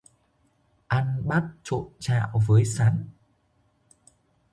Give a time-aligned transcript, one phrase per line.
[0.87, 3.05] Ăn bắp trộn trạo với sắn